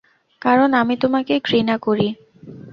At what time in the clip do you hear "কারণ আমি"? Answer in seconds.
0.41-0.95